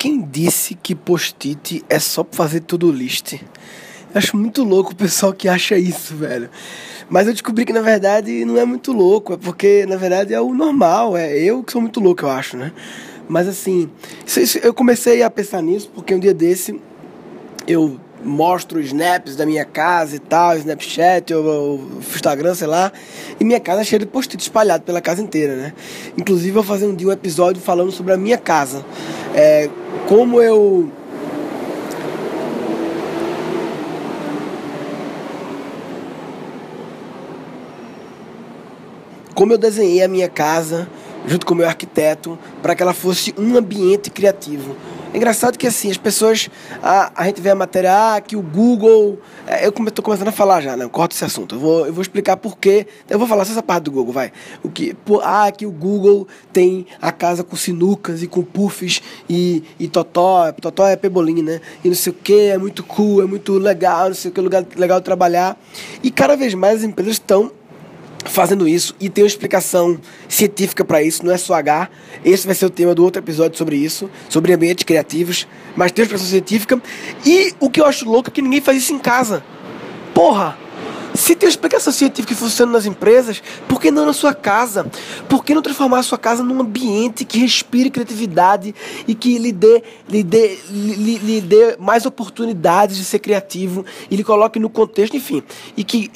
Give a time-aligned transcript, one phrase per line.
[0.00, 3.34] Quem disse que post-it é só pra fazer tudo list?
[3.34, 3.38] Eu
[4.14, 6.48] acho muito louco o pessoal que acha isso, velho.
[7.10, 10.40] Mas eu descobri que na verdade não é muito louco, é porque na verdade é
[10.40, 12.72] o normal, é eu que sou muito louco, eu acho, né?
[13.28, 13.90] Mas assim,
[14.26, 16.80] isso, isso, eu comecei a pensar nisso porque um dia desse
[17.68, 22.92] eu mostro snaps da minha casa e tal, Snapchat ou, ou Instagram, sei lá,
[23.38, 25.72] e minha casa é cheia de post-it espalhado pela casa inteira, né?
[26.16, 28.84] Inclusive eu vou fazer um dia um episódio falando sobre a minha casa.
[29.34, 29.68] É,
[30.08, 30.90] como eu
[39.34, 40.86] como eu desenhei a minha casa
[41.26, 44.76] junto com o meu arquiteto para que ela fosse um ambiente criativo.
[45.12, 46.48] É engraçado que assim, as pessoas.
[46.80, 49.18] A, a gente vê a matéria, ah, que o Google.
[49.44, 50.88] É, eu estou começando a falar já, né?
[50.88, 51.56] Corta esse assunto.
[51.56, 52.86] Eu vou, eu vou explicar por quê.
[53.08, 54.32] Eu vou falar só essa parte do Google, vai.
[54.62, 59.02] O que, por, ah, que o Google tem a casa com sinucas e com puffs
[59.28, 60.52] e, e totó.
[60.52, 61.60] Totó é pebolim, né?
[61.84, 64.40] E não sei o que, é muito cool, é muito legal, não sei o que,
[64.40, 65.58] lugar legal trabalhar.
[66.04, 67.50] E cada vez mais as empresas estão
[68.26, 71.88] fazendo isso e tem uma explicação científica para isso, não é só H.
[72.24, 75.46] Esse vai ser o tema do outro episódio sobre isso, sobre ambientes criativos,
[75.76, 76.82] mas tem uma explicação científica.
[77.24, 79.42] E o que eu acho louco é que ninguém faz isso em casa.
[80.14, 80.58] Porra!
[81.14, 84.86] Se tem uma explicação científica que funciona nas empresas, por que não na sua casa?
[85.28, 88.74] Por que não transformar a sua casa num ambiente que respire criatividade
[89.08, 94.14] e que lhe dê, lhe dê, lhe, lhe dê mais oportunidades de ser criativo e
[94.14, 95.42] lhe coloque no contexto, enfim,
[95.76, 96.10] e que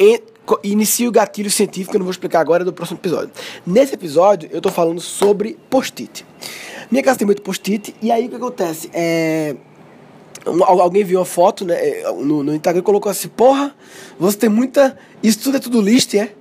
[0.62, 3.30] inicia o gatilho científico, eu não vou explicar agora, é do próximo episódio.
[3.66, 6.24] Nesse episódio, eu estou falando sobre post-it.
[6.90, 8.90] Minha casa tem muito post-it, e aí o que acontece?
[8.92, 9.56] É...
[10.66, 13.74] Alguém viu uma foto né, é, no, no Instagram e colocou assim: Porra,
[14.18, 14.94] você tem muita.
[15.22, 16.32] Isso tudo é tudo list, é?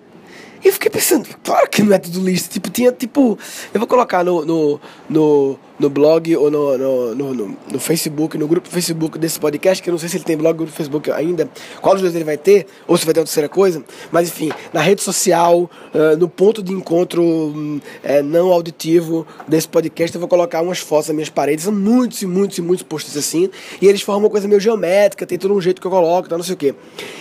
[0.63, 2.49] E eu fiquei pensando, claro que não é tudo list.
[2.49, 3.37] Tipo, tinha tipo.
[3.73, 8.47] Eu vou colocar no, no, no, no blog ou no, no, no, no, Facebook, no
[8.47, 11.49] grupo Facebook desse podcast, que eu não sei se ele tem blog ou Facebook ainda,
[11.81, 13.83] qual dos dois ele vai ter, ou se vai ter uma terceira coisa.
[14.11, 20.15] Mas enfim, na rede social, uh, no ponto de encontro uh, não auditivo desse podcast,
[20.15, 21.65] eu vou colocar umas fotos nas minhas paredes.
[21.65, 23.49] São muitos e muitos e muitos posts assim.
[23.81, 26.37] E eles formam uma coisa meio geométrica, tem todo um jeito que eu coloco, tá,
[26.37, 26.73] não sei o quê.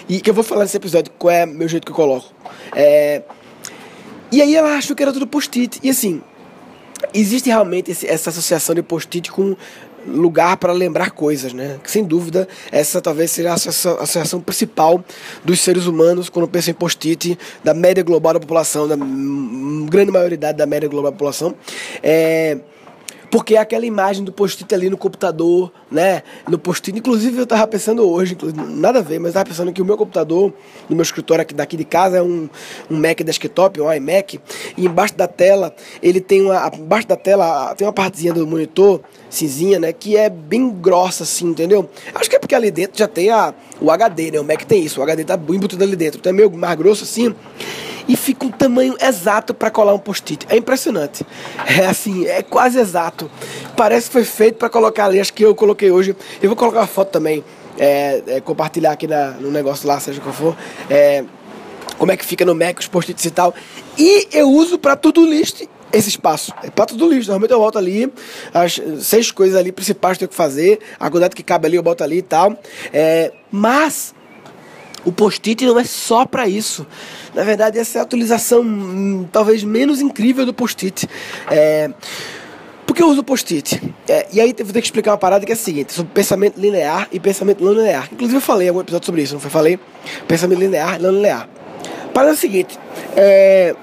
[0.09, 2.33] E que eu vou falar nesse episódio qual é meu jeito que eu coloco.
[2.75, 3.23] É,
[4.31, 5.79] e aí ela achou que era tudo post-it.
[5.83, 6.23] E assim,
[7.13, 9.57] existe realmente esse, essa associação de post-it com
[10.07, 11.79] lugar para lembrar coisas, né?
[11.85, 15.03] Sem dúvida, essa talvez seja a associação principal
[15.45, 18.97] dos seres humanos quando pensam em post-it, da média global da população, da
[19.89, 21.55] grande maioridade da média global da população.
[22.03, 22.59] É,
[23.33, 26.23] porque é aquela imagem do post-it ali no computador, né?
[26.47, 26.99] No post-it.
[26.99, 28.37] Inclusive, eu tava pensando hoje,
[28.69, 30.53] nada a ver, mas tava pensando que o meu computador,
[30.87, 32.47] no meu escritório aqui daqui de casa, é um,
[32.91, 34.39] um Mac desktop, um iMac.
[34.77, 36.71] E embaixo da tela, ele tem uma.
[36.77, 39.01] Embaixo da tela tem uma partezinha do monitor,
[39.31, 39.95] cinzinha, né?
[39.95, 41.89] Que é bem grossa, assim, entendeu?
[42.15, 44.41] Acho que é porque ali dentro já tem a, o HD, né?
[44.41, 46.19] O Mac tem isso, o HD tá embutido ali dentro.
[46.19, 47.35] Então é meio mais grosso assim
[48.09, 50.47] e fica um tamanho exato para colar um post-it.
[50.49, 51.27] É impressionante.
[51.67, 53.31] É assim, é quase exato.
[53.77, 55.21] Parece que foi feito para colocar ali.
[55.21, 56.17] Acho que eu coloquei hoje.
[56.41, 57.45] Eu vou colocar uma foto também,
[57.79, 60.57] é, é, compartilhar aqui na, no negócio lá, seja qual for.
[60.91, 61.25] É,
[61.99, 63.55] como é que fica no Mac os post-its e tal.
[63.97, 66.53] E eu uso para tudo list esse espaço.
[66.63, 67.29] É para tudo list.
[67.29, 68.13] Normalmente eu volto ali,
[68.53, 71.77] as seis coisas ali principais que eu tenho que fazer, a quantidade que cabe ali
[71.77, 72.59] eu boto ali e tal.
[72.93, 74.15] É, mas
[75.05, 76.87] o post-it não é só para isso.
[77.35, 81.09] Na verdade, essa é a utilização hum, talvez menos incrível do post-it.
[81.51, 81.91] É...
[82.87, 83.81] Por que eu uso post-it?
[84.07, 86.61] É, e aí vou ter que explicar uma parada que é a seguinte, sobre pensamento
[86.61, 88.09] linear e pensamento não linear.
[88.13, 89.51] Inclusive eu falei em algum episódio sobre isso, não foi?
[89.51, 89.79] Falei
[90.29, 91.49] pensamento linear e não linear.
[92.13, 92.79] Parada é a seguinte,
[93.17, 93.75] é...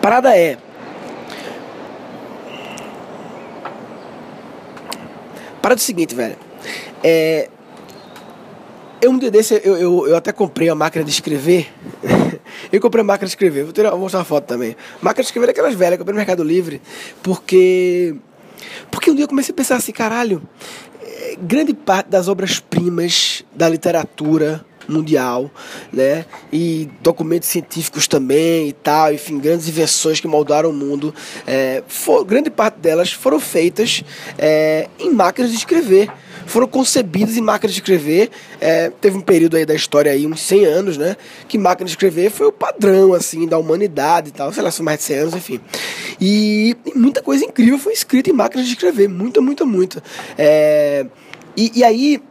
[0.00, 0.58] parada é...
[5.60, 6.36] Parada é o seguinte, velho.
[7.02, 7.48] É,
[9.00, 11.68] eu, um dia desse, eu, eu, eu até comprei a máquina de escrever.
[12.72, 13.64] eu comprei a máquina de escrever.
[13.64, 14.76] Vou, ter, vou mostrar uma foto também.
[15.00, 16.80] Máquina de escrever é aquelas velhas, eu comprei no Mercado Livre.
[17.22, 18.14] Porque.
[18.90, 20.42] Porque um dia eu comecei a pensar assim, caralho.
[21.02, 25.50] É, grande parte das obras-primas da literatura mundial,
[25.92, 26.24] né?
[26.52, 31.14] E documentos científicos também e tal, enfim, grandes invenções que moldaram o mundo.
[31.46, 34.02] É, for, grande parte delas foram feitas
[34.38, 36.10] é, em máquinas de escrever
[36.48, 38.30] foram concebidas em máquinas de escrever.
[38.60, 41.16] É, teve um período aí da história aí, uns 100 anos, né?
[41.46, 44.52] Que máquina de escrever foi o padrão, assim, da humanidade e tal.
[44.52, 45.60] Sei lá, são mais de 100 anos, enfim.
[46.20, 49.08] E, e muita coisa incrível foi escrita em máquinas de escrever.
[49.08, 50.02] Muita, muita, muita.
[50.36, 51.06] É,
[51.56, 52.22] e, e aí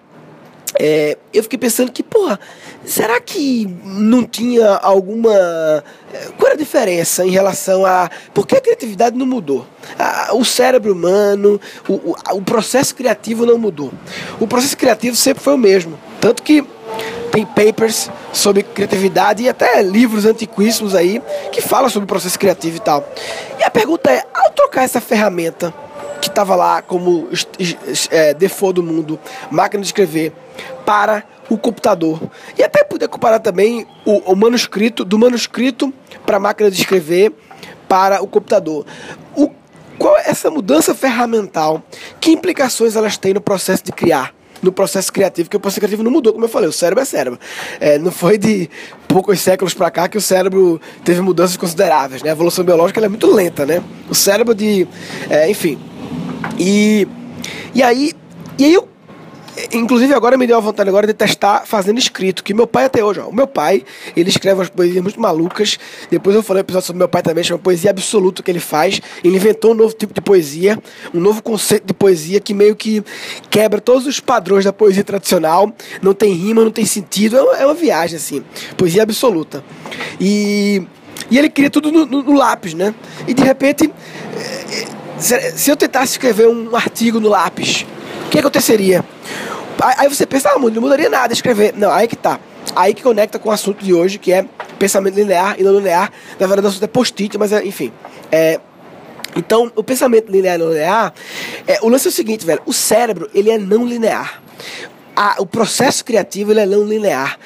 [0.79, 2.39] é, eu fiquei pensando que, porra,
[2.85, 5.33] será que não tinha alguma.
[5.33, 8.09] É, qual era a diferença em relação a.
[8.33, 9.65] Por que a criatividade não mudou?
[9.97, 13.91] A, o cérebro humano, o, o, o processo criativo não mudou.
[14.39, 15.97] O processo criativo sempre foi o mesmo.
[16.19, 16.63] Tanto que
[17.31, 21.21] tem papers sobre criatividade e até livros antiquíssimos aí
[21.51, 23.07] que falam sobre o processo criativo e tal.
[23.59, 25.73] E a pergunta é: ao trocar essa ferramenta
[26.21, 27.29] que estava lá como
[28.09, 29.19] é, default do mundo,
[29.49, 30.33] máquina de escrever,
[30.85, 32.19] para o computador.
[32.57, 35.93] E até poder comparar também o, o manuscrito, do manuscrito
[36.25, 37.33] para a máquina de escrever
[37.87, 38.85] para o computador.
[39.35, 39.49] O,
[39.97, 41.81] qual é essa mudança ferramental?
[42.19, 44.37] Que implicações elas têm no processo de criar?
[44.61, 47.05] no processo criativo, que o processo criativo não mudou, como eu falei, o cérebro é
[47.05, 47.39] cérebro.
[47.79, 48.69] É, não foi de
[49.07, 52.29] poucos séculos para cá que o cérebro teve mudanças consideráveis, né?
[52.29, 53.83] A evolução biológica é muito lenta, né?
[54.09, 54.87] O cérebro de...
[55.29, 55.79] É, enfim.
[56.57, 57.07] E,
[57.73, 58.13] e aí...
[58.59, 58.87] E aí eu
[59.73, 63.03] Inclusive agora me deu a vontade agora de testar fazendo escrito, que meu pai até
[63.03, 63.83] hoje, ó, o meu pai,
[64.15, 65.79] ele escreve umas poesias muito malucas.
[66.11, 69.01] Depois eu falei um episódio sobre meu pai também, chama poesia absoluta que ele faz.
[69.23, 70.77] Ele inventou um novo tipo de poesia,
[71.13, 73.03] um novo conceito de poesia que meio que
[73.49, 75.73] quebra todos os padrões da poesia tradicional.
[76.03, 78.43] Não tem rima, não tem sentido, é uma, é uma viagem assim.
[78.77, 79.63] Poesia absoluta.
[80.21, 80.83] E
[81.29, 82.93] e ele cria tudo no, no, no lápis, né?
[83.27, 83.91] E de repente,
[84.37, 84.85] eh, eh,
[85.19, 87.85] se eu tentasse escrever um artigo no lápis,
[88.25, 89.03] o que aconteceria?
[89.97, 91.73] Aí você pensa, ah, não mudaria nada escrever.
[91.75, 92.39] Não, aí que tá.
[92.75, 94.45] Aí que conecta com o assunto de hoje, que é
[94.77, 96.11] pensamento linear e não linear.
[96.39, 97.91] Na verdade, o assunto é post-it, mas é, enfim.
[98.31, 98.59] É,
[99.35, 101.13] então, o pensamento linear e não linear,
[101.67, 102.61] é, o lance é o seguinte, velho.
[102.65, 104.41] O cérebro, ele é não linear.
[105.15, 107.39] A, o processo criativo ele é não linear.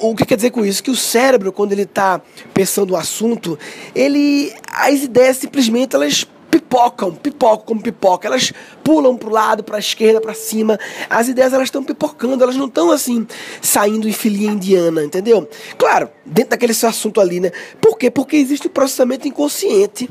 [0.00, 0.82] O que quer dizer com isso?
[0.82, 2.20] Que o cérebro, quando ele está
[2.52, 3.58] pensando o assunto,
[3.94, 8.28] ele as ideias simplesmente elas pipocam, pipocam como pipoca.
[8.28, 8.52] Elas
[8.84, 10.78] pulam para o lado, para a esquerda, para cima.
[11.10, 13.26] As ideias elas estão pipocando, elas não estão assim
[13.60, 15.48] saindo em filinha indiana, entendeu?
[15.76, 17.50] Claro, dentro daquele seu assunto ali, né?
[17.80, 18.08] Por quê?
[18.08, 20.08] Porque existe o processamento inconsciente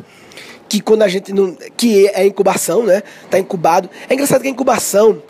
[0.68, 1.56] que quando a gente não.
[1.78, 3.04] que é incubação, né?
[3.30, 3.90] Tá incubado.
[4.10, 5.22] É engraçado que a incubação.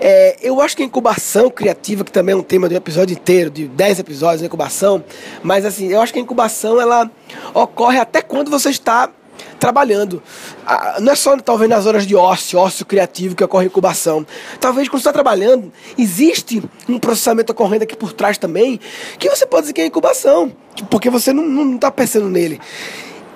[0.00, 3.12] É, eu acho que a incubação criativa, que também é um tema de um episódio
[3.12, 5.04] inteiro, de 10 episódios de incubação,
[5.42, 7.10] mas assim, eu acho que a incubação ela
[7.52, 9.10] ocorre até quando você está
[9.58, 10.22] trabalhando.
[10.66, 14.26] Ah, não é só talvez nas horas de ócio, ócio criativo que ocorre incubação.
[14.60, 18.80] Talvez quando você está trabalhando, existe um processamento ocorrendo aqui por trás também,
[19.18, 20.52] que você pode dizer que é incubação,
[20.90, 22.60] porque você não está pensando nele.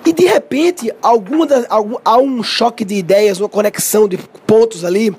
[0.05, 5.15] E de repente, alguma algum, há um choque de ideias, uma conexão de pontos ali,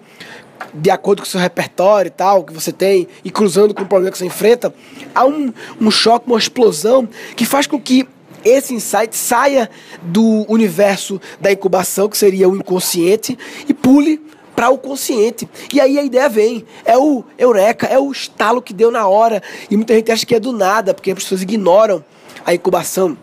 [0.73, 3.87] de acordo com o seu repertório e tal, que você tem, e cruzando com o
[3.87, 4.73] problema que você enfrenta,
[5.15, 8.09] há um, um choque, uma explosão que faz com que
[8.45, 9.71] esse insight saia
[10.03, 13.39] do universo da incubação, que seria o inconsciente,
[13.69, 14.21] e pule
[14.55, 15.49] para o consciente.
[15.73, 16.65] E aí a ideia vem.
[16.85, 19.43] É o eureka, é o estalo que deu na hora.
[19.71, 22.05] E muita gente acha que é do nada, porque as pessoas ignoram
[22.45, 23.17] a incubação.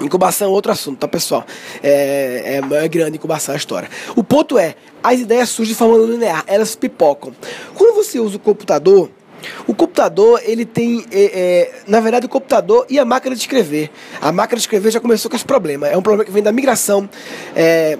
[0.00, 1.44] Incubação é outro assunto, tá, pessoal?
[1.82, 3.90] É, é, é grande incubação a história.
[4.16, 7.34] O ponto é, as ideias surgem de forma linear, elas pipocam.
[7.74, 9.10] Quando você usa o computador,
[9.66, 13.90] o computador, ele tem, é, é, na verdade, o computador e a máquina de escrever.
[14.20, 15.88] A máquina de escrever já começou com esse problema.
[15.88, 17.08] É um problema que vem da migração
[17.54, 17.98] é,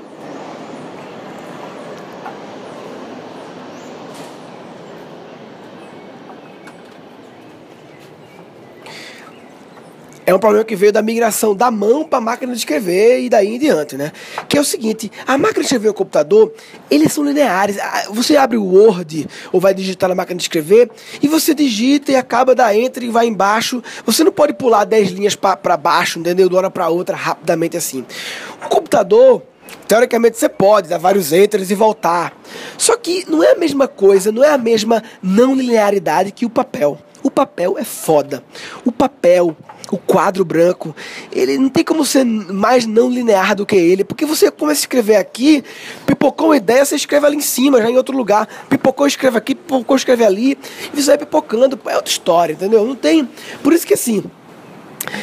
[10.30, 13.28] é um problema que veio da migração da mão para a máquina de escrever e
[13.28, 14.12] daí em diante, né?
[14.48, 16.52] Que é o seguinte, a máquina de escrever e o computador,
[16.88, 17.78] eles são lineares.
[18.10, 20.88] Você abre o Word ou vai digitar na máquina de escrever
[21.20, 23.82] e você digita e acaba da enter e vai embaixo.
[24.06, 26.48] Você não pode pular 10 linhas para baixo, entendeu?
[26.48, 28.06] De uma hora para outra, rapidamente assim.
[28.64, 29.42] O computador,
[29.86, 32.32] Teoricamente você pode dar vários enters e voltar.
[32.78, 36.50] Só que não é a mesma coisa, não é a mesma não linearidade que o
[36.50, 36.98] papel.
[37.22, 38.42] O papel é foda.
[38.84, 39.56] O papel
[39.90, 40.94] o quadro branco,
[41.32, 44.82] ele não tem como ser mais não linear do que ele, porque você começa a
[44.82, 45.64] escrever aqui,
[46.06, 49.54] pipocou uma ideia, você escreve ali em cima, já em outro lugar, pipocou, escreve aqui,
[49.54, 50.58] pipocou, escreve ali,
[50.92, 52.84] e você vai pipocando, é outra história, entendeu?
[52.84, 53.28] Não tem.
[53.62, 54.22] Por isso que assim.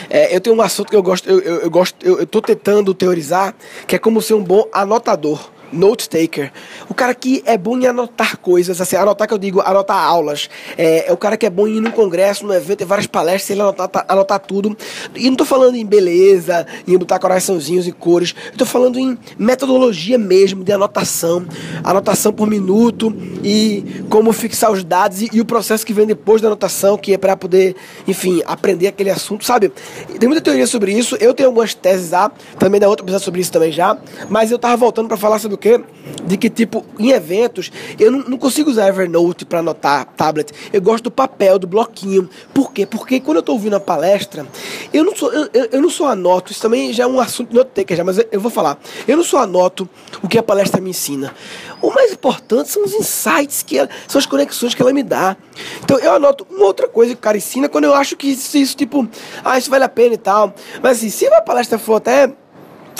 [0.10, 2.42] É, eu tenho um assunto que eu gosto, eu, eu, eu gosto, eu, eu tô
[2.42, 3.54] tentando teorizar,
[3.86, 6.52] que é como ser um bom anotador note taker.
[6.90, 10.50] O cara que é bom em anotar coisas, assim, anotar que eu digo, anotar aulas.
[10.78, 13.08] É, é o cara que é bom em ir num congresso, num evento, ter várias
[13.08, 14.76] palestras, ele anotar, tá, anotar tudo.
[15.16, 18.34] E não tô falando em beleza, em botar coraçãozinhos e cores.
[18.52, 21.46] Eu tô falando em metodologia mesmo, de anotação.
[21.84, 26.42] Anotação por minuto e como fixar os dados e, e o processo que vem depois
[26.42, 27.76] da anotação, que é para poder,
[28.08, 29.72] enfim, aprender aquele assunto, sabe?
[30.20, 31.16] Tem muita teoria sobre isso.
[31.20, 33.98] Eu tenho algumas teses lá, também da outra episódio sobre isso também já.
[34.30, 35.82] Mas eu tava voltando para falar sobre o quê?
[36.24, 40.54] De que, tipo, em eventos, eu não, não consigo usar Evernote para anotar tablet.
[40.72, 42.30] Eu gosto do papel, do bloquinho.
[42.54, 42.86] Por quê?
[42.86, 44.48] Porque quando eu estou ouvindo a palestra,
[44.94, 47.96] eu não sou, eu, eu não só anoto, isso também já é um assunto noteca
[47.96, 48.80] já, mas eu, eu vou falar.
[49.08, 49.90] Eu não só anoto
[50.22, 51.34] o que a palestra me ensina.
[51.82, 55.36] O mais importante são os insights, que ela, são as conexões que ela me dá.
[55.84, 58.58] Então eu anoto uma outra coisa que o cara ensina quando eu acho que isso,
[58.58, 59.08] isso tipo,
[59.44, 60.54] ah, isso vale a pena e tal.
[60.82, 62.32] Mas assim, se a palestra for até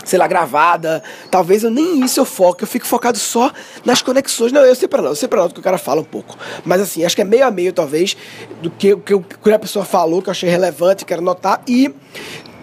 [0.08, 1.04] sei lá, gravada.
[1.30, 3.52] Talvez eu nem isso eu foque, eu fico focado só
[3.86, 4.52] nas conexões.
[4.52, 6.38] Não, eu sei para não, eu sei para não que o cara fala um pouco.
[6.66, 8.16] Mas assim, acho que é meio a meio, talvez,
[8.62, 11.94] do que, que, que a pessoa falou, que eu achei relevante, quero notar, e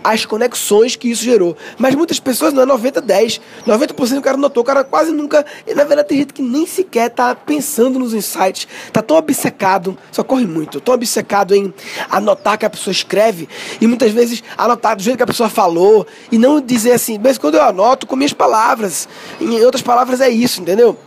[0.05, 1.57] as conexões que isso gerou.
[1.79, 3.41] Mas muitas pessoas não é 90, 10.
[3.67, 5.45] 90% do cara notou, o cara quase nunca.
[5.67, 9.97] E, na verdade, tem gente que nem sequer tá pensando nos insights, tá tão obcecado,
[10.13, 11.73] só corre muito, tão obcecado em
[12.11, 13.49] anotar que a pessoa escreve
[13.81, 17.39] e muitas vezes anotar do jeito que a pessoa falou e não dizer assim, mas
[17.39, 19.09] quando eu anoto com minhas palavras.
[19.41, 20.99] Em outras palavras, é isso, entendeu?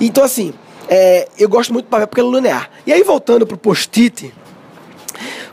[0.00, 0.52] Então, assim,
[0.88, 2.68] é, eu gosto muito do papel porque é linear.
[2.84, 4.32] E aí, voltando pro post-it.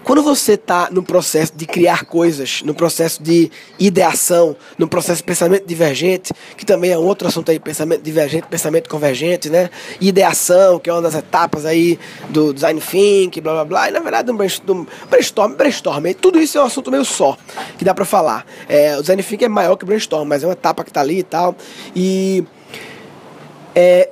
[0.08, 5.26] Quando você está no processo de criar coisas, no processo de ideação, no processo de
[5.26, 9.70] pensamento divergente, que também é outro assunto aí, pensamento divergente, pensamento convergente, né?
[10.00, 12.00] Ideação, que é uma das etapas aí
[12.30, 14.86] do design thinking, blá blá blá, e na verdade um brainstorm,
[15.58, 17.38] brainstorm, tudo isso é um assunto meio só,
[17.78, 18.46] que dá para falar.
[18.70, 21.02] É, o design thinking é maior que o brainstorm, mas é uma etapa que está
[21.02, 21.54] ali e tal.
[21.94, 22.46] E
[23.76, 24.10] é,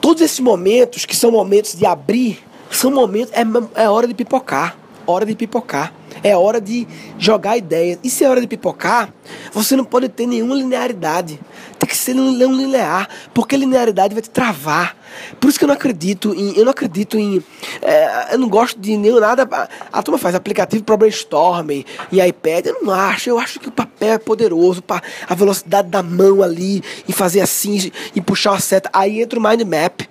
[0.00, 2.38] todos esses momentos, que são momentos de abrir,
[2.70, 5.92] são momentos, é, é hora de pipocar hora de pipocar.
[6.22, 6.86] É hora de
[7.18, 7.98] jogar ideias.
[8.02, 9.12] E se é hora de pipocar,
[9.52, 11.40] você não pode ter nenhuma linearidade.
[11.78, 14.96] Tem que ser um linear, porque linearidade vai te travar.
[15.38, 16.56] Por isso que eu não acredito em.
[16.56, 17.42] Eu não acredito em.
[17.82, 19.48] É, eu não gosto de nenhum nada.
[19.92, 22.66] A turma faz aplicativo para brainstorming e iPad.
[22.66, 23.28] Eu não acho.
[23.28, 24.82] Eu acho que o papel é poderoso.
[25.28, 28.88] A velocidade da mão ali, e fazer assim, e puxar uma seta.
[28.92, 30.02] Aí entra o mind map.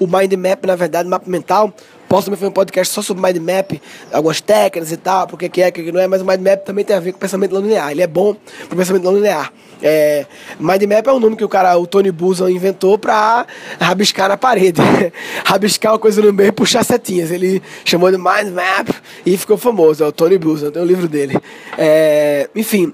[0.00, 1.72] O mind map, na verdade, o mapa mental,
[2.08, 3.80] Posso também fazer um podcast só sobre mind map,
[4.12, 6.84] algumas técnicas e tal, porque que é, que não é, mas o mind map também
[6.84, 7.90] tem a ver com o pensamento não linear.
[7.90, 9.52] Ele é bom para o pensamento não linear.
[9.82, 10.26] É,
[10.58, 13.46] mind map é um nome que o cara, o Tony Buzan, inventou para
[13.80, 14.80] rabiscar na parede.
[15.44, 17.30] rabiscar uma coisa no meio e puxar setinhas.
[17.30, 18.88] Ele chamou de mind map
[19.26, 20.04] e ficou famoso.
[20.04, 21.38] É o Tony Buzan, tem o um livro dele.
[21.76, 22.92] É, enfim,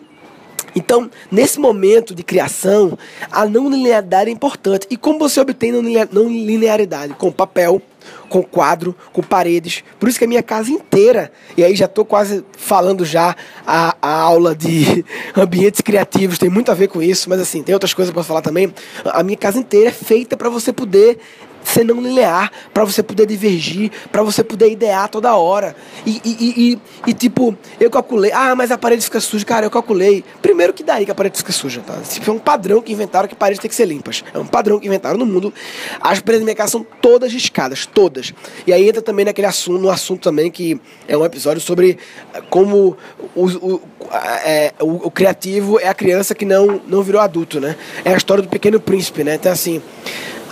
[0.75, 2.99] então, nesse momento de criação,
[3.31, 4.87] a não linearidade é importante.
[4.90, 7.14] E como você obtém não linearidade?
[7.14, 7.83] Com papel,
[8.28, 9.83] com quadro, com paredes.
[9.99, 13.97] Por isso que a minha casa inteira, e aí já estou quase falando já a,
[14.00, 15.04] a aula de
[15.37, 18.42] ambientes criativos, tem muito a ver com isso, mas assim, tem outras coisas posso falar
[18.42, 18.73] também.
[19.04, 21.19] A minha casa inteira é feita para você poder
[21.64, 25.75] ser não linear, para você poder divergir, para você poder idear toda hora.
[26.05, 29.45] E, e, e, e, tipo, eu calculei, ah, mas a parede fica suja.
[29.45, 30.25] Cara, eu calculei.
[30.43, 31.95] Primeiro que daí que a parede fica suja, tá?
[32.09, 34.25] Tipo, é um padrão que inventaram que paredes tem que ser limpas.
[34.33, 35.52] É um padrão que inventaram no mundo.
[36.00, 38.33] As paredes casa são todas riscadas, todas.
[38.67, 41.99] E aí entra também naquele assunto, no assunto também que é um episódio sobre
[42.49, 42.97] como
[43.35, 43.81] o, o,
[44.45, 47.76] é, o, o criativo é a criança que não, não virou adulto, né?
[48.05, 49.35] É a história do pequeno príncipe, né?
[49.35, 49.83] Então assim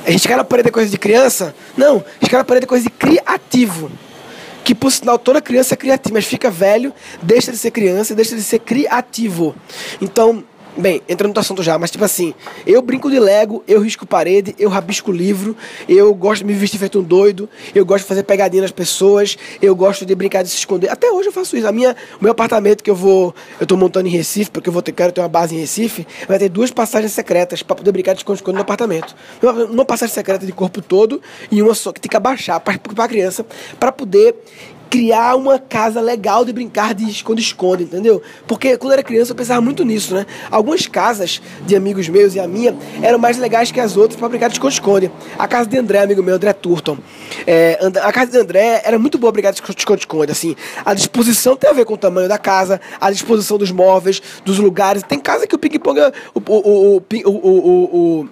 [0.08, 1.54] a gente quer na parede coisa de criança?
[1.76, 3.90] Não, a gente quer na parede coisa de criativo.
[4.64, 8.16] Que por sinal toda criança é criativa, mas fica velho, deixa de ser criança e
[8.16, 9.54] deixa de ser criativo.
[10.00, 10.42] Então,
[10.78, 12.32] Bem, entrando no assunto já, mas tipo assim,
[12.64, 15.56] eu brinco de Lego, eu risco parede, eu rabisco livro,
[15.88, 19.36] eu gosto de me vestir feito um doido, eu gosto de fazer pegadinha nas pessoas,
[19.60, 20.88] eu gosto de brincar de se esconder.
[20.88, 21.66] Até hoje eu faço isso.
[21.66, 24.72] A minha, o meu apartamento que eu vou, eu tô montando em Recife, porque eu
[24.72, 27.90] vou ter, quero ter uma base em Recife, vai ter duas passagens secretas para poder
[27.90, 29.16] brincar de esconde-esconde no apartamento.
[29.42, 31.20] Uma, uma, passagem secreta de corpo todo
[31.50, 33.44] e uma só que tem que abaixar para criança,
[33.80, 34.36] para poder
[34.88, 38.22] criar uma casa legal de brincar de esconde-esconde, entendeu?
[38.46, 40.26] Porque quando era criança eu pensava muito nisso, né?
[40.50, 44.28] Algumas casas de amigos meus e a minha eram mais legais que as outras para
[44.28, 45.10] brincar de esconde-esconde.
[45.38, 46.98] A casa de André, amigo meu, André Turton.
[47.46, 50.56] É, a casa de André era muito boa brincar de esconde-esconde, assim.
[50.84, 54.58] A disposição tem a ver com o tamanho da casa, a disposição dos móveis, dos
[54.58, 55.02] lugares.
[55.02, 56.00] Tem casa que o ping-pong,
[56.34, 58.28] o, o, o, o,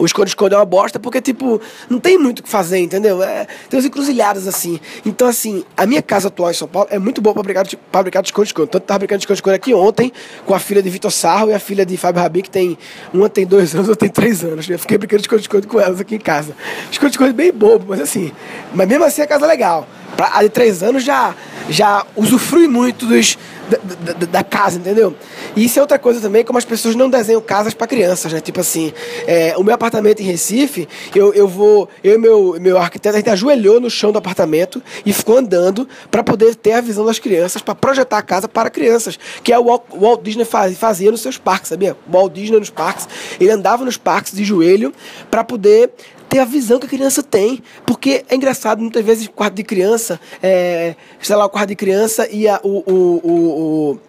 [0.00, 3.22] o esconde-esconde é uma bosta porque, tipo, não tem muito o que fazer, entendeu?
[3.22, 4.80] É, tem uns encruzilhadas assim.
[5.04, 7.76] Então, assim, a minha casa atual em São Paulo é muito boa pra brincar de,
[7.76, 8.70] pra brincar de esconde-esconde.
[8.70, 10.10] Tanto tava brincando de esconde-esconde aqui ontem
[10.46, 12.78] com a filha de Vitor Sarro e a filha de Fábio Rabi, que tem.
[13.12, 14.68] Uma tem dois anos, outra tem três anos.
[14.70, 16.56] Eu fiquei brincando de esconde-esconde com elas aqui em casa.
[16.90, 18.32] Esconde-esconde bem bobo, mas assim.
[18.72, 19.86] Mas mesmo assim a casa é legal.
[20.16, 21.34] Pra, a de três anos já,
[21.68, 23.36] já usufrui muito dos,
[23.70, 25.14] da, da, da, casa, entendeu?
[25.54, 28.40] E isso é outra coisa também, como as pessoas não desenham casas para crianças, né?
[28.40, 28.92] Tipo assim,
[29.26, 33.18] é, o meu apartamento em Recife, eu, eu vou, eu e meu, meu arquiteto, a
[33.18, 37.18] gente ajoelhou no chão do apartamento e ficou andando para poder ter a visão das
[37.18, 41.10] crianças, para projetar a casa para crianças, que é o Walt, Walt Disney faz, fazia
[41.10, 41.96] nos seus parques, sabia?
[42.08, 43.08] O Walt Disney nos parques,
[43.40, 44.92] ele andava nos parques de joelho
[45.30, 45.90] para poder
[46.30, 47.62] ter a visão que a criança tem.
[47.84, 52.26] Porque é engraçado, muitas vezes, quarto de criança, é, sei lá, o quarto de criança
[52.30, 54.00] e a, o, o, o,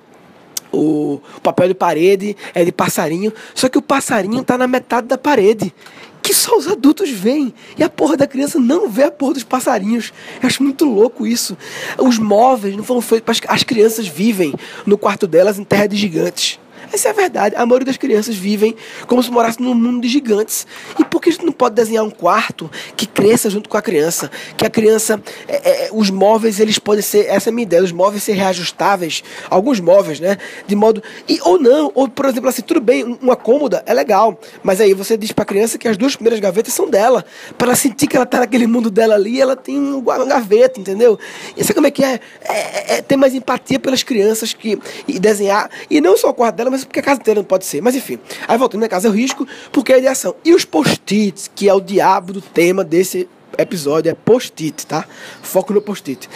[0.71, 3.33] o, o papel de parede é de passarinho.
[3.53, 5.73] Só que o passarinho está na metade da parede
[6.21, 7.51] que só os adultos veem.
[7.75, 10.13] E a porra da criança não vê a porra dos passarinhos.
[10.41, 11.57] Eu acho muito louco isso.
[11.97, 14.53] Os móveis não foram feitos para as crianças vivem
[14.85, 16.59] no quarto delas em terra de gigantes.
[16.91, 17.55] Essa é a verdade.
[17.55, 18.75] A maioria das crianças vivem
[19.07, 20.67] como se morassem num mundo de gigantes.
[20.99, 23.81] E por que a gente não pode desenhar um quarto que cresça junto com a
[23.81, 24.29] criança?
[24.57, 25.21] Que a criança.
[25.47, 27.27] É, é, os móveis, eles podem ser.
[27.27, 27.83] Essa é a minha ideia.
[27.83, 29.23] Os móveis ser reajustáveis.
[29.49, 30.37] Alguns móveis, né?
[30.67, 31.01] De modo.
[31.27, 31.91] E, ou não.
[31.95, 34.39] Ou, por exemplo, assim, tudo bem, uma cômoda é legal.
[34.63, 37.23] Mas aí você diz pra criança que as duas primeiras gavetas são dela.
[37.57, 41.17] Para ela sentir que ela tá naquele mundo dela ali, ela tem uma gaveta, entendeu?
[41.55, 42.19] E sabe como é que é?
[42.41, 45.69] É, é, é ter mais empatia pelas crianças que, e desenhar.
[45.89, 47.81] E não só o quarto dela, mas porque a casa inteira não pode ser.
[47.81, 48.19] Mas enfim.
[48.47, 50.35] Aí voltando, minha casa é o risco, porque é a ideação.
[50.43, 55.05] E os post-its, que é o diabo do tema desse episódio, é post-it, tá?
[55.41, 56.29] Foco no post-it.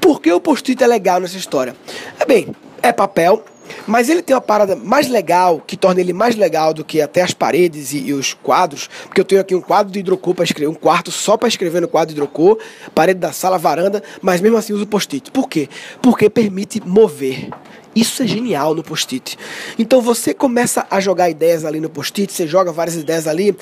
[0.00, 1.76] Por que o post-it é legal nessa história?
[2.18, 3.44] É bem, é papel,
[3.86, 7.22] mas ele tem uma parada mais legal, que torna ele mais legal do que até
[7.22, 10.44] as paredes e, e os quadros, porque eu tenho aqui um quadro de hidrocor para
[10.44, 12.58] escrever, um quarto só para escrever no quadro de hidrocor,
[12.94, 15.30] parede da sala, varanda, mas mesmo assim uso post-it.
[15.30, 15.68] Por quê?
[16.00, 17.48] Porque permite mover.
[17.94, 19.38] Isso é genial no post-it.
[19.78, 23.54] Então você começa a jogar ideias ali no post-it, você joga várias ideias ali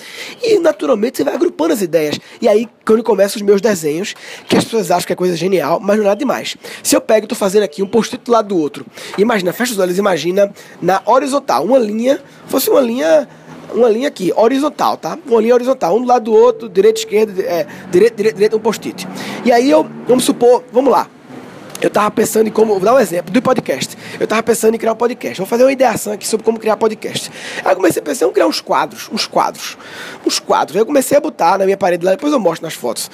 [0.43, 2.19] e naturalmente você vai agrupando as ideias.
[2.41, 4.15] E aí quando começam os meus desenhos,
[4.49, 6.57] que as pessoas acham que é coisa genial, mas não é nada demais.
[6.83, 8.87] Se eu pego e tô fazendo aqui um post-it do lado do outro,
[9.19, 13.29] imagina, fecha os olhos, imagina na horizontal, uma linha, fosse uma linha
[13.73, 15.17] uma linha aqui, horizontal, tá?
[15.27, 18.61] Uma linha horizontal, um do lado do outro, direita, esquerda, é, direita, direita, direita, um
[18.61, 19.07] post-it.
[19.45, 21.09] E aí eu, vamos supor, vamos lá,
[21.81, 22.75] eu tava pensando em como.
[22.75, 23.97] Vou dar um exemplo do podcast.
[24.19, 25.39] Eu tava pensando em criar um podcast.
[25.39, 27.31] Vou fazer uma ideação aqui sobre como criar podcast.
[27.65, 29.09] Aí eu comecei a pensar em criar uns quadros.
[29.11, 29.79] Uns quadros.
[30.27, 30.77] Uns quadros.
[30.77, 33.11] Aí eu comecei a botar na minha parede lá, depois eu mostro nas fotos.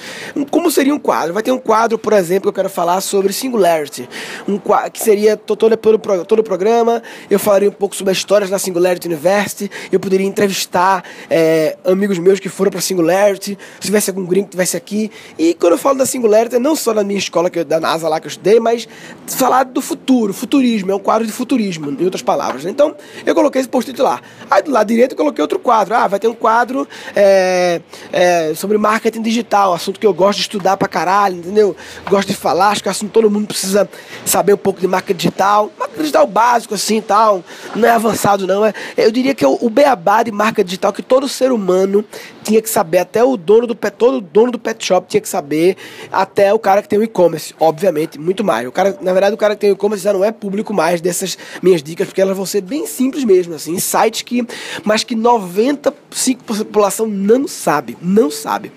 [0.51, 1.33] Como seria um quadro?
[1.33, 4.07] Vai ter um quadro, por exemplo, que eu quero falar sobre Singularity.
[4.47, 7.01] Um quadro que seria todo, todo, todo o programa.
[7.29, 9.71] Eu falaria um pouco sobre as histórias da Singularity University.
[9.91, 13.57] Eu poderia entrevistar é, amigos meus que foram para Singularity.
[13.79, 15.09] Se tivesse algum gringo que estivesse aqui.
[15.37, 18.09] E quando eu falo da Singularity, não só na minha escola que eu, da NASA
[18.09, 18.87] lá que eu estudei, mas
[19.27, 22.63] falar do futuro, futurismo, é um quadro de futurismo, em outras palavras.
[22.63, 22.71] Né?
[22.71, 24.21] Então, eu coloquei esse post-it lá.
[24.49, 25.93] Aí do lado direito eu coloquei outro quadro.
[25.93, 30.43] Ah, vai ter um quadro é, é, sobre marketing digital, assunto que eu gosto de
[30.43, 31.75] estudar pra caralho, entendeu?
[32.09, 33.89] Gosto de falar, acho que é assunto todo mundo precisa
[34.25, 35.71] saber um pouco de marketing digital.
[35.77, 37.43] Marketing digital básico, assim, tal.
[37.75, 38.65] Não é avançado, não.
[38.65, 42.05] É, eu diria que é o, o beabá de marketing digital que todo ser humano
[42.43, 45.27] tinha que saber, até o dono do pet, todo dono do pet shop tinha que
[45.27, 45.75] saber,
[46.09, 48.67] até o cara que tem o e-commerce, obviamente, muito mais.
[48.67, 51.37] O cara, na verdade, o cara que tem e-commerce já não é público mais dessas
[51.61, 54.47] minhas dicas, porque elas vão ser bem simples mesmo, assim, sites que,
[54.83, 58.71] mas que 95% da população não sabe, não sabe.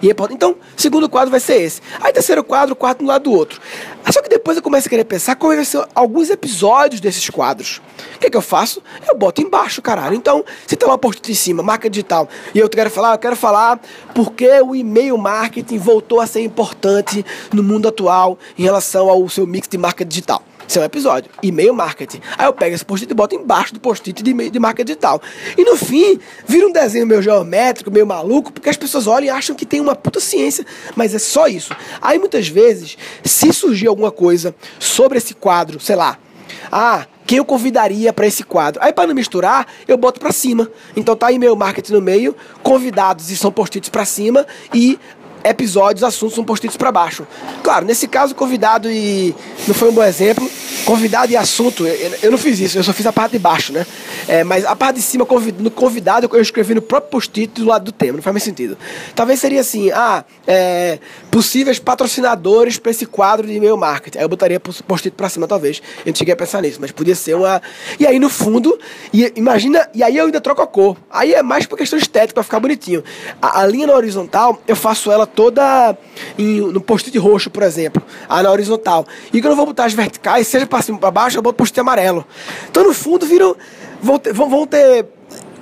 [0.00, 1.82] E é, então, segundo quadro vai ser esse.
[2.00, 3.60] Aí terceiro quadro, quarto um lado do outro.
[4.12, 7.80] Só que depois eu começo a querer pensar como vai ser alguns episódios desses quadros.
[8.14, 8.82] O que, é que eu faço?
[9.08, 10.14] Eu boto embaixo, caralho.
[10.14, 13.36] Então, se tem uma post em cima, marca digital, e eu quero falar, eu quero
[13.36, 13.80] falar
[14.14, 19.46] porque o e-mail marketing voltou a ser importante no mundo atual em relação ao seu
[19.46, 20.42] mix de marca digital.
[20.68, 21.30] Esse é episódio.
[21.42, 22.20] E-mail marketing.
[22.36, 25.22] Aí eu pego esse post-it e boto embaixo do post-it de, de marca digital.
[25.56, 29.30] E no fim, vira um desenho meio geométrico, meio maluco, porque as pessoas olham e
[29.30, 30.66] acham que tem uma puta ciência.
[30.94, 31.74] Mas é só isso.
[32.02, 36.18] Aí muitas vezes, se surgir alguma coisa sobre esse quadro, sei lá,
[36.70, 38.80] ah, quem eu convidaria para esse quadro.
[38.82, 40.70] Aí, para não misturar, eu boto para cima.
[40.94, 44.98] Então, tá e-mail marketing no meio, convidados e são post-its para cima e
[45.48, 47.26] episódios, assuntos são post-its para baixo.
[47.62, 49.34] Claro, nesse caso, convidado e.
[49.66, 50.48] Não foi um bom exemplo.
[50.84, 51.84] Convidado e assunto,
[52.22, 53.84] eu não fiz isso, eu só fiz a parte de baixo, né?
[54.28, 55.26] É, mas a parte de cima,
[55.58, 58.78] no convidado, eu escrevi no próprio post-it do lado do tema, não faz mais sentido.
[59.12, 64.18] Talvez seria assim: ah, é, possíveis patrocinadores para esse quadro de e-mail marketing.
[64.18, 65.82] Aí eu botaria post-it para cima, talvez.
[66.04, 67.60] Eu não cheguei a pensar nisso, mas podia ser uma.
[67.98, 68.78] E aí no fundo,
[69.12, 70.96] e, imagina, e aí eu ainda troco a cor.
[71.10, 73.02] Aí é mais por questão estética, para ficar bonitinho.
[73.42, 75.96] A, a linha na horizontal, eu faço ela toda
[76.38, 79.06] em, no post-it roxo, por exemplo, a na horizontal.
[79.32, 81.78] E quando eu vou botar as verticais, seja para cima para baixo, eu boto post-it
[81.78, 82.24] amarelo.
[82.68, 83.54] Então no fundo viram
[84.02, 85.06] vão ter, vão ter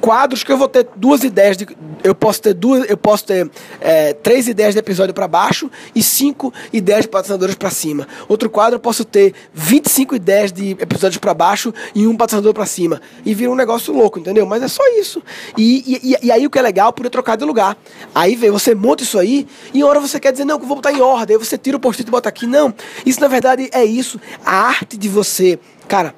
[0.04, 1.66] quadros que eu vou ter duas ideias de,
[2.02, 6.02] eu posso ter duas eu posso ter é, três ideias de episódio para baixo e
[6.02, 8.06] cinco ideias de patrocinadores para cima.
[8.28, 12.66] Outro quadro eu posso ter 25 ideias de episódios para baixo e um patrocinador para
[12.66, 13.00] cima.
[13.24, 14.44] E vira um negócio louco entendeu?
[14.44, 15.22] Mas é só isso.
[15.56, 17.74] E, e, e aí o que é legal poder trocar de lugar.
[18.14, 20.68] Aí vem você monta isso aí e uma hora você quer dizer não que eu
[20.68, 21.34] vou botar em ordem.
[21.34, 22.46] Aí você tira o post-it e bota aqui.
[22.46, 22.74] Não.
[23.06, 24.20] Isso na verdade é isso.
[24.44, 26.14] A arte de você cara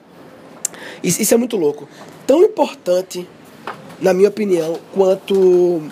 [1.03, 1.89] isso, isso é muito louco.
[2.27, 3.29] Tão importante
[4.01, 5.83] na minha opinião, quanto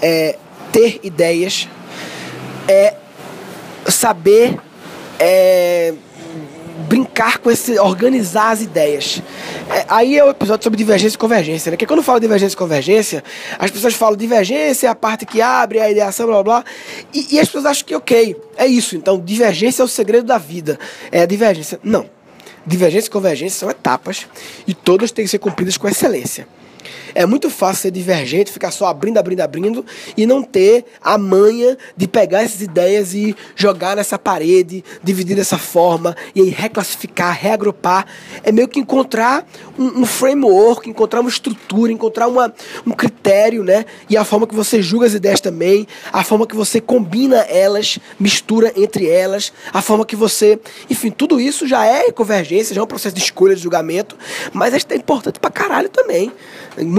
[0.00, 0.36] é,
[0.72, 1.68] ter ideias,
[2.68, 2.94] é
[3.88, 4.58] saber
[5.18, 5.94] é,
[6.88, 9.22] brincar com esse, organizar as ideias.
[9.70, 11.76] É, aí é o episódio sobre divergência e convergência, né?
[11.76, 13.24] Porque quando eu falo divergência e convergência,
[13.58, 16.64] as pessoas falam divergência é a parte que abre a ideação, blá blá, blá
[17.12, 18.96] e, e as pessoas acham que ok, é isso.
[18.96, 20.78] Então, divergência é o segredo da vida.
[21.10, 21.80] É a divergência.
[21.82, 22.08] Não.
[22.66, 24.26] Divergência e convergência são etapas
[24.66, 26.46] e todas têm que ser cumpridas com excelência.
[27.16, 29.86] É muito fácil ser divergente, ficar só abrindo, abrindo, abrindo
[30.18, 35.56] e não ter a manha de pegar essas ideias e jogar nessa parede, dividir dessa
[35.56, 38.04] forma e aí reclassificar, reagrupar.
[38.44, 39.48] É meio que encontrar
[39.78, 42.52] um, um framework, encontrar uma estrutura, encontrar uma,
[42.86, 43.86] um critério, né?
[44.10, 47.98] E a forma que você julga as ideias também, a forma que você combina elas,
[48.20, 50.60] mistura entre elas, a forma que você.
[50.90, 54.18] Enfim, tudo isso já é convergência, já é um processo de escolha, de julgamento,
[54.52, 56.30] mas é importante pra caralho também.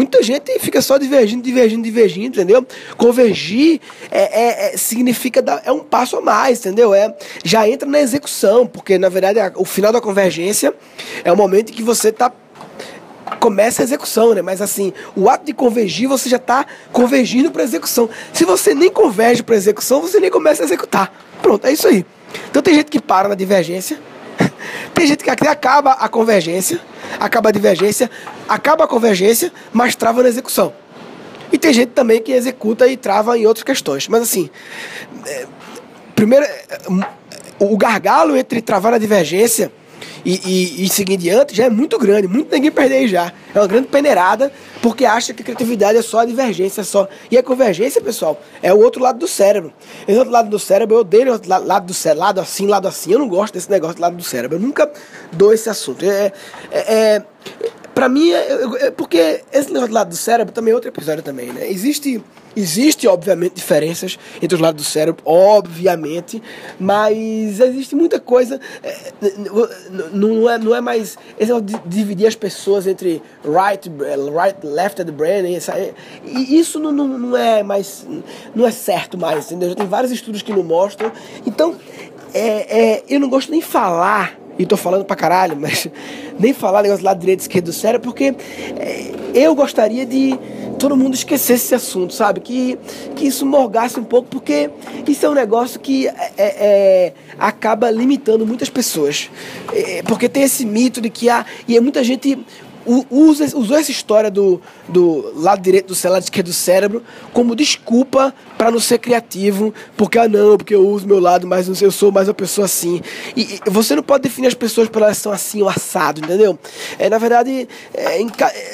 [0.08, 2.65] Muita gente fica só divergindo, divergindo, divergindo, entendeu?
[2.96, 6.93] Convergir é, é, é, significa dar, é um passo a mais, entendeu?
[6.93, 10.74] É, já entra na execução, porque na verdade o final da convergência
[11.26, 12.32] é o momento em que você está
[13.41, 14.41] começa a execução, né?
[14.41, 18.10] Mas assim, o ato de convergir, você já está convergindo para execução.
[18.32, 21.12] Se você nem converge para execução, você nem começa a executar.
[21.41, 22.06] Pronto, é isso aí.
[22.50, 24.00] Então tem gente que para na divergência,
[24.93, 26.80] tem gente que acaba a convergência,
[27.20, 28.10] acaba a divergência,
[28.48, 30.74] acaba a convergência, mas trava na execução.
[31.52, 34.08] E tem gente também que executa e trava em outras questões.
[34.08, 34.50] Mas assim,
[35.26, 35.46] é,
[36.15, 36.80] primeiro, é,
[37.60, 39.72] o gargalo entre travar na divergência
[40.28, 43.32] e, e, e seguir adiante já é muito grande, muito ninguém perder já.
[43.56, 47.08] É uma grande peneirada, porque acha que criatividade é só a divergência, é só.
[47.32, 49.72] E a convergência, pessoal, é o outro lado do cérebro.
[50.06, 53.13] Esse outro lado do cérebro, eu odeio o lado do cérebro, lado assim, lado assim.
[53.13, 54.58] Eu não gosto desse negócio do lado do cérebro.
[54.58, 54.92] Eu nunca
[55.32, 56.04] dou esse assunto.
[56.04, 56.34] É,
[56.72, 57.24] é, é
[57.98, 61.24] Pra mim, é, é, porque esse negócio do lado do cérebro também é outro episódio
[61.24, 61.68] também, né?
[61.68, 62.24] Existe,
[62.56, 66.40] existe, obviamente, diferenças entre os lados do cérebro, obviamente,
[66.80, 68.62] mas existe muita coisa.
[68.84, 68.96] É,
[70.14, 71.18] não, é, não é mais.
[71.40, 75.74] Esse de dividir as pessoas entre right, right left and brain, essa,
[76.24, 78.06] e isso não, não, não é mais.
[78.54, 79.70] Não é certo mais, entendeu?
[79.70, 81.12] Já tem vários estudos que não mostram.
[81.48, 81.76] Então,
[82.32, 85.88] é, é, eu não gosto nem falar e tô falando pra caralho, mas
[86.39, 88.36] nem falar negócio do lado direito esquerdo do cérebro, porque
[88.80, 90.38] é, eu gostaria de
[90.78, 92.39] todo mundo esquecesse esse assunto, sabe?
[92.39, 92.78] Que,
[93.15, 94.70] que isso morgasse um pouco, porque
[95.08, 99.30] isso é um negócio que é, é, acaba limitando muitas pessoas.
[99.74, 101.46] É, porque tem esse mito de que há.
[101.67, 102.38] E muita gente
[103.10, 107.56] usa, usou essa história do, do lado direito do cérebro, lado esquerdo do cérebro, como
[107.56, 111.91] desculpa para não ser criativo, porque, ah, não, porque eu uso meu lado, mas eu
[111.91, 113.02] sou mais uma pessoa assim.
[113.36, 116.58] E, e você não pode definir as pessoas por elas são assim ou assado, entendeu?
[116.97, 118.30] É, na verdade, é, em,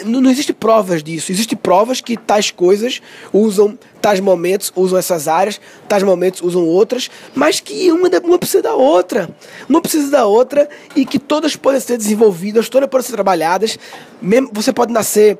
[0.05, 1.31] não, não existe provas disso.
[1.31, 7.09] Existem provas que tais coisas usam tais momentos usam essas áreas, tais momentos usam outras,
[7.33, 9.29] mas que uma, uma precisa da outra.
[9.69, 13.79] Uma precisa da outra e que todas podem ser desenvolvidas, todas podem ser trabalhadas.
[14.21, 15.39] Mesmo, você pode nascer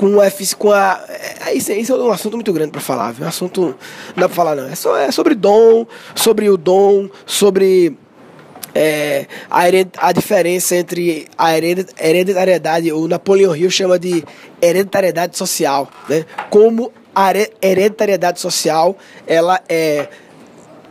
[0.00, 1.04] com a com a
[1.46, 3.26] é, isso, é um assunto muito grande para falar, viu?
[3.26, 3.74] Um assunto não
[4.16, 4.66] dá para falar não.
[4.66, 7.98] É, só, é sobre dom, sobre o dom, sobre
[8.74, 9.64] é, a,
[9.98, 14.24] a diferença entre a hereditariedade, o Napoleão Hill chama de
[14.62, 16.24] hereditariedade social, né?
[16.48, 20.08] Como a hereditariedade social ela é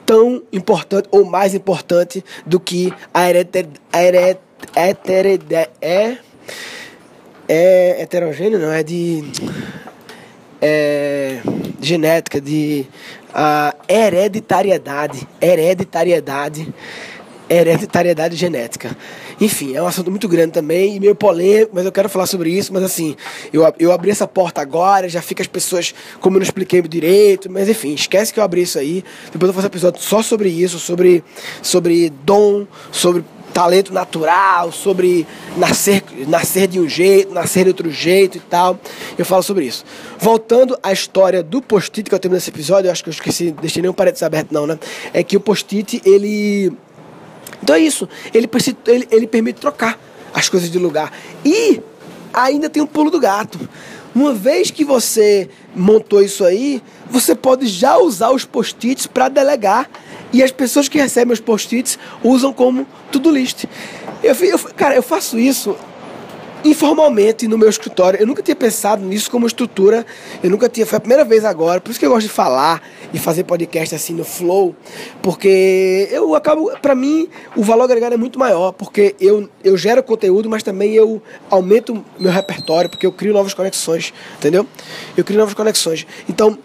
[0.06, 4.40] tão importante ou mais importante do que a hereditariedade
[5.82, 6.18] é,
[7.50, 9.24] é heterogêneo, não é de
[10.62, 11.40] é,
[11.82, 12.86] genética, de
[13.34, 16.72] a hereditariedade, hereditariedade,
[17.50, 18.96] hereditariedade genética.
[19.42, 22.52] Enfim, é um assunto muito grande também e meio polêmico, mas eu quero falar sobre
[22.52, 22.72] isso.
[22.72, 23.16] Mas assim,
[23.52, 27.50] eu, eu abri essa porta agora, já fica as pessoas, como eu não expliquei direito,
[27.50, 29.04] mas enfim, esquece que eu abri isso aí.
[29.32, 31.24] Depois eu fazer um episódio só sobre isso, sobre,
[31.64, 33.24] sobre dom, sobre
[33.60, 38.80] talento natural, sobre nascer, nascer de um jeito, nascer de outro jeito e tal.
[39.18, 39.84] Eu falo sobre isso.
[40.18, 43.52] Voltando à história do post-it que eu tenho nesse episódio, eu acho que eu esqueci,
[43.52, 44.80] deixei nenhum parênteses aberto não, né?
[45.14, 46.72] É que o post-it, ele
[47.62, 48.08] então é isso.
[48.34, 48.50] Ele,
[48.88, 50.00] ele, ele permite trocar
[50.34, 51.12] as coisas de lugar.
[51.44, 51.82] E
[52.34, 53.60] ainda tem um pulo do gato.
[54.16, 59.90] Uma vez que você montou isso aí, você pode já usar os post-its para delegar.
[60.32, 63.66] E as pessoas que recebem os post-its usam como to-do list.
[64.24, 65.76] Eu, eu, cara, eu faço isso
[66.64, 68.20] informalmente no meu escritório.
[68.20, 70.06] Eu nunca tinha pensado nisso como estrutura.
[70.44, 70.86] Eu nunca tinha.
[70.86, 71.80] Foi a primeira vez agora.
[71.80, 72.82] Por isso que eu gosto de falar
[73.14, 74.76] e fazer podcast assim no flow,
[75.22, 80.04] porque eu acabo, para mim, o valor agregado é muito maior, porque eu, eu gero
[80.04, 84.68] conteúdo, mas também eu aumento meu repertório, porque eu crio novas conexões, entendeu?
[85.18, 86.06] Eu crio novas conexões.
[86.30, 86.58] Então,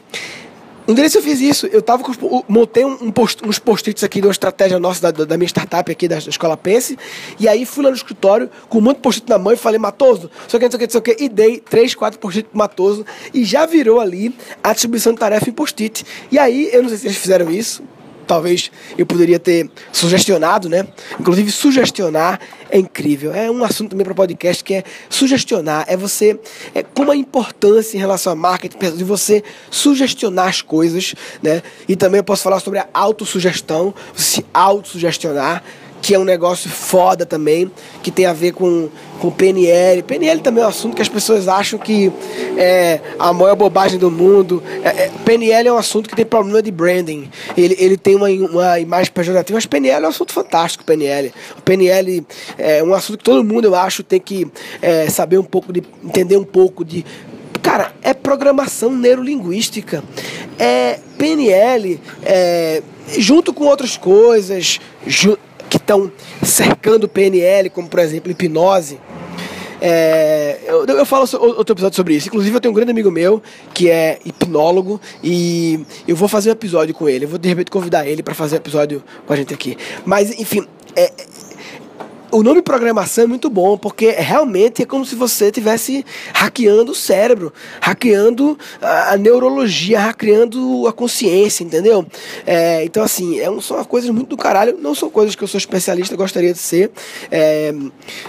[0.87, 4.27] um deles eu fiz isso, eu tava com, montei um post, uns post-its aqui de
[4.27, 6.99] uma estratégia nossa da, da minha startup aqui da, Escola Pense,
[7.39, 10.59] e aí fui lá no escritório com de post-it na mão e falei, Matoso, sei
[10.59, 12.49] o que, não sei o que, não sei o que, e dei três, quatro post-it
[12.49, 16.05] pro Matoso, e já virou ali a distribuição de tarefa em post-it.
[16.31, 17.83] E aí, eu não sei se eles fizeram isso,
[18.25, 20.87] talvez eu poderia ter sugestionado, né?
[21.19, 23.33] Inclusive, sugestionar é incrível.
[23.33, 25.85] É um assunto também para podcast que é sugestionar.
[25.87, 26.39] É você,
[26.75, 31.63] é como a importância em relação a marketing, de você sugestionar as coisas, né?
[31.89, 35.63] E também eu posso falar sobre a autossugestão, se autossugestionar
[36.05, 37.71] que é um negócio foda também,
[38.03, 40.03] que tem a ver com, com PNL.
[40.03, 42.13] PNL também é um assunto que as pessoas acham que
[42.59, 44.63] é a maior bobagem do mundo.
[44.85, 47.31] É, é, PNL é um assunto que tem problema de branding.
[47.57, 51.33] Ele, ele tem uma, uma imagem pejorativa, mas PNL é um assunto fantástico, PNL.
[51.57, 52.27] O PNL
[52.59, 54.47] é um assunto que todo mundo, eu acho, tem que
[54.83, 55.83] é, saber um pouco de.
[56.05, 57.03] entender um pouco de
[57.63, 60.05] Cara, é programação neurolinguística.
[60.59, 62.83] É PNL, é,
[63.17, 65.39] junto com outras coisas, ju
[65.75, 66.11] que estão
[66.43, 69.01] cercando o PNL, como por exemplo hipnose.
[69.81, 72.29] É, eu, eu, falo outro episódio sobre isso.
[72.29, 73.43] Inclusive, eu tenho um grande amigo meu
[73.75, 77.25] que é hipnólogo e eu vou fazer um episódio com ele.
[77.25, 79.77] Eu vou de repente convidar ele para fazer um episódio com a gente aqui.
[80.07, 81.13] Mas, enfim, é,
[82.35, 86.95] o nome programação é muito bom, porque realmente é como se você estivesse hackeando o
[86.95, 92.05] cérebro, hackeando a, neurologia, hackeando a consciência, entendeu?
[92.45, 95.49] É, então, assim, é um, são coisas muito do caralho, não são coisas que eu
[95.49, 96.91] sou especialista, gostaria de ser.
[97.31, 97.73] É,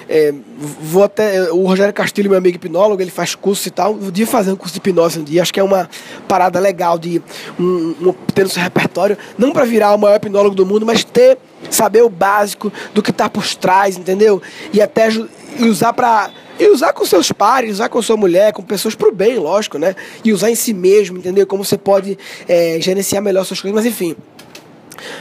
[0.07, 0.33] é,
[0.81, 1.51] vou até.
[1.51, 3.95] O Rogério Castilho, meu amigo hipnólogo, ele faz curso e tal.
[4.11, 5.89] Dia fazer um curso de hipnose um dia, acho que é uma
[6.27, 7.21] parada legal de
[7.59, 11.03] um, um, ter no seu repertório, não para virar o maior hipnólogo do mundo, mas
[11.03, 11.39] ter
[11.69, 14.41] saber o básico do que está por trás, entendeu?
[14.73, 15.09] E até
[15.57, 19.11] e usar para e usar com seus pares, usar com sua mulher, com pessoas pro
[19.11, 19.93] bem, lógico, né?
[20.23, 21.45] E usar em si mesmo, entendeu?
[21.45, 24.15] Como você pode é, gerenciar melhor suas coisas, mas enfim.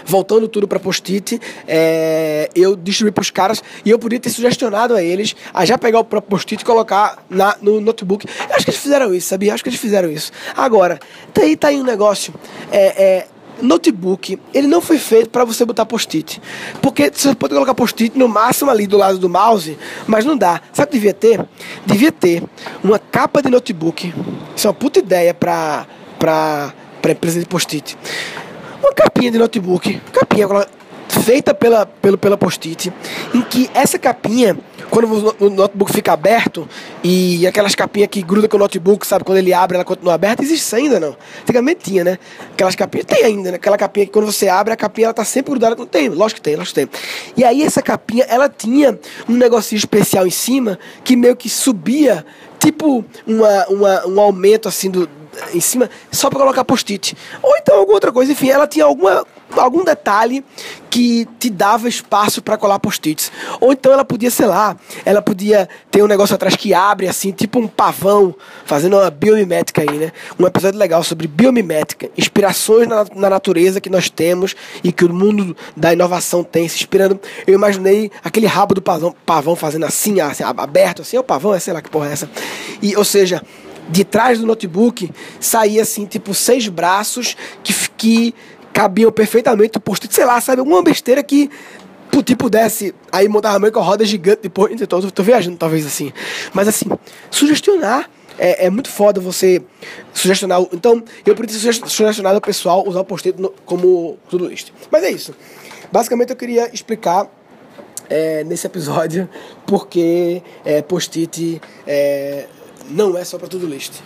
[0.07, 4.95] Voltando tudo para post-it, é, eu distribuí para os caras e eu podia ter sugestionado
[4.95, 8.27] a eles a já pegar o próprio post-it e colocar na, no notebook.
[8.49, 9.51] Eu acho que eles fizeram isso, sabia?
[9.51, 10.31] Eu acho que eles fizeram isso.
[10.57, 11.01] Agora,
[11.33, 12.33] tá aí, tá aí um negócio.
[12.71, 13.27] É, é,
[13.63, 16.41] notebook, ele não foi feito para você botar post-it.
[16.83, 20.61] Porque você pode colocar post-it no máximo ali do lado do mouse, mas não dá.
[20.73, 21.45] Sabe o que devia ter?
[21.87, 22.43] Devia ter
[22.83, 24.13] uma capa de notebook.
[24.57, 25.87] Isso é uma puta ideia para
[26.19, 27.99] para empresa de post-it.
[28.81, 30.49] Uma capinha de notebook, capinha
[31.09, 32.93] feita pela, pelo, pela post-it,
[33.35, 34.57] em que essa capinha,
[34.91, 36.69] quando o notebook fica aberto,
[37.03, 40.43] e aquelas capinhas que grudam com o notebook, sabe, quando ele abre, ela continua aberta,
[40.43, 41.17] existe ainda não.
[41.43, 42.19] Antigamente tinha, né?
[42.53, 43.57] Aquelas capinhas, tem ainda, né?
[43.57, 45.87] Aquela capinha que quando você abre, a capinha ela tá sempre grudada com.
[45.87, 47.01] Tem, lógico que tem, lógico que tem.
[47.37, 52.25] E aí essa capinha, ela tinha um negocinho especial em cima, que meio que subia,
[52.59, 55.09] tipo uma, uma, um aumento assim do
[55.53, 57.17] em cima só para colocar post-it.
[57.43, 59.25] Ou então alguma outra coisa, enfim, ela tinha alguma,
[59.57, 60.45] algum detalhe
[60.91, 63.33] que te dava espaço para colar post-its.
[63.61, 67.33] Ou então ela podia, sei lá, ela podia ter um negócio atrás que abre assim,
[67.33, 70.13] tipo um pavão, fazendo uma biomimética aí, né?
[70.39, 75.13] Um episódio legal sobre biomimética, inspirações na, na natureza que nós temos e que o
[75.13, 77.21] mundo da inovação tem, se inspirando.
[77.45, 81.55] Eu imaginei aquele rabo do pavão, pavão fazendo assim, assim aberto, assim, é o pavão,
[81.55, 82.31] é sei lá que porra é essa.
[82.81, 83.43] E, ou seja,
[83.89, 88.35] de trás do notebook saía assim, tipo, seis braços que, que
[88.73, 90.61] cabiam perfeitamente o post sei lá, sabe?
[90.61, 91.51] Alguma besteira que
[92.23, 94.73] tipo, pudesse aí montar uma com a roda gigante depois.
[94.73, 96.13] Então, tô, tô viajando, talvez assim.
[96.53, 96.87] Mas assim,
[97.31, 98.09] sugestionar.
[98.37, 99.63] É, é, muito foda você
[100.13, 100.61] sugestionar.
[100.73, 104.73] Então, eu podia ter sugestionado o pessoal usar o post-it como tudo isso.
[104.91, 105.33] Mas é isso.
[105.93, 107.31] Basicamente, eu queria explicar
[108.11, 109.29] é, nesse episódio
[109.65, 112.47] porque é, post-it é,
[112.89, 114.01] não é só para tudo list.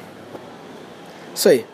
[1.34, 1.66] Isso aí.